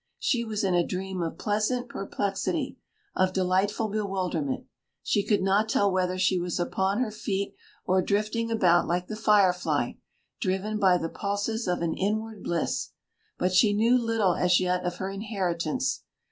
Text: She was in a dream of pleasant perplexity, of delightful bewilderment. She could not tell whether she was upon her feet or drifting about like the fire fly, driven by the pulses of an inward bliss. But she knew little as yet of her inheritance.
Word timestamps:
She 0.17 0.43
was 0.43 0.63
in 0.63 0.73
a 0.73 0.83
dream 0.83 1.21
of 1.21 1.37
pleasant 1.37 1.87
perplexity, 1.87 2.75
of 3.15 3.33
delightful 3.33 3.87
bewilderment. 3.87 4.65
She 5.03 5.21
could 5.23 5.43
not 5.43 5.69
tell 5.69 5.91
whether 5.91 6.17
she 6.17 6.39
was 6.39 6.59
upon 6.59 6.97
her 6.99 7.11
feet 7.11 7.53
or 7.85 8.01
drifting 8.01 8.49
about 8.49 8.87
like 8.87 9.05
the 9.05 9.15
fire 9.15 9.53
fly, 9.53 9.99
driven 10.39 10.79
by 10.79 10.97
the 10.97 11.07
pulses 11.07 11.67
of 11.67 11.83
an 11.83 11.93
inward 11.93 12.41
bliss. 12.43 12.93
But 13.37 13.53
she 13.53 13.73
knew 13.73 13.95
little 13.95 14.33
as 14.33 14.59
yet 14.59 14.83
of 14.85 14.95
her 14.95 15.11
inheritance. 15.11 16.01